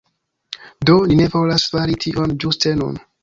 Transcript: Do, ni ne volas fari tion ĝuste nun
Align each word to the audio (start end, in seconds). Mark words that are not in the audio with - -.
Do, 0.89 0.95
ni 1.11 1.17
ne 1.19 1.27
volas 1.35 1.67
fari 1.75 1.99
tion 2.05 2.35
ĝuste 2.45 2.75
nun 2.83 2.99